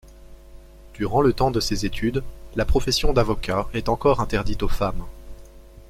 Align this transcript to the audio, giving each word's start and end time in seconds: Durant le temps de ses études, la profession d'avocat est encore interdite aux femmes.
Durant 0.95 1.21
le 1.21 1.31
temps 1.31 1.51
de 1.51 1.59
ses 1.59 1.85
études, 1.85 2.23
la 2.55 2.65
profession 2.65 3.13
d'avocat 3.13 3.67
est 3.75 3.87
encore 3.87 4.19
interdite 4.19 4.63
aux 4.63 4.67
femmes. 4.67 5.05